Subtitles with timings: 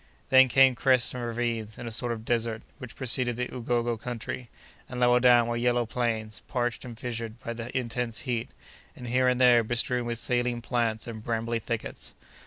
[0.31, 4.49] Then came crests and ravines, in a sort of desert which preceded the Ugogo country;
[4.89, 8.49] and lower down were yellow plains, parched and fissured by the intense heat,
[8.95, 12.15] and, here and there, bestrewn with saline plants and brambly thickets.